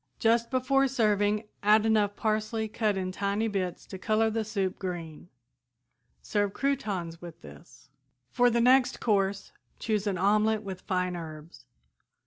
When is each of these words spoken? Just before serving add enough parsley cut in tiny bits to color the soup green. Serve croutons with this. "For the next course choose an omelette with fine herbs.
Just 0.17 0.49
before 0.49 0.87
serving 0.87 1.43
add 1.61 1.85
enough 1.85 2.15
parsley 2.15 2.67
cut 2.67 2.97
in 2.97 3.11
tiny 3.11 3.47
bits 3.47 3.85
to 3.85 3.99
color 3.99 4.31
the 4.31 4.43
soup 4.43 4.79
green. 4.79 5.29
Serve 6.23 6.53
croutons 6.53 7.21
with 7.21 7.41
this. 7.41 7.87
"For 8.31 8.49
the 8.49 8.61
next 8.61 8.99
course 8.99 9.51
choose 9.77 10.07
an 10.07 10.17
omelette 10.17 10.63
with 10.63 10.81
fine 10.81 11.15
herbs. 11.15 11.65